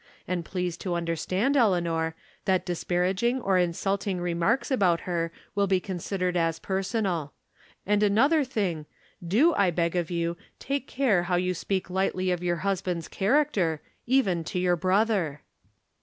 And 0.27 0.43
please 0.43 0.77
to 0.77 0.95
understand, 0.95 1.55
Elea 1.55 1.79
nor, 1.81 2.15
that 2.45 2.65
disparaging 2.65 3.39
or 3.39 3.59
insvilting 3.59 4.19
remarks 4.19 4.71
about 4.71 5.01
her 5.01 5.31
wlLI 5.55 5.69
be 5.69 5.79
considered 5.79 6.35
as 6.35 6.57
personal. 6.57 7.33
And 7.85 8.01
another 8.01 8.43
thing 8.43 8.87
do, 9.23 9.53
I 9.53 9.69
beg 9.69 9.95
of 9.95 10.09
you, 10.09 10.37
take 10.57 10.87
care 10.87 11.21
how 11.29 11.35
you 11.35 11.53
speak 11.53 11.91
lightly 11.91 12.31
of 12.31 12.41
your 12.41 12.57
husband's 12.65 13.07
character, 13.07 13.79
even 14.07 14.43
to 14.45 14.57
your 14.57 14.75
brother." 14.75 15.43